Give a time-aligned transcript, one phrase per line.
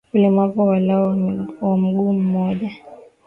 [0.13, 1.07] Ulemavu walau
[1.61, 2.69] wa mguu mmoja